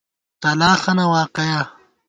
تلاخَنہ 0.41 1.05
واقَیا 1.11 1.61